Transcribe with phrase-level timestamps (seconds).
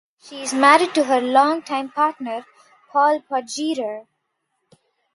[0.19, 2.47] She is married to her longtime partner
[2.91, 4.07] Paul Potgieter.